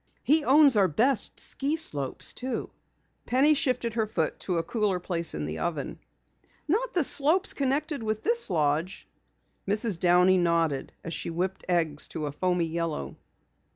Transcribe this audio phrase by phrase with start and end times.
[0.23, 2.71] He owns our best ski slopes, too."
[3.27, 5.99] Penny shifted her foot to a cooler place in the oven.
[6.67, 9.07] "Not the slopes connected with this lodge?"
[9.67, 9.99] Mrs.
[9.99, 13.15] Downey nodded as she whipped eggs to a foamy yellow.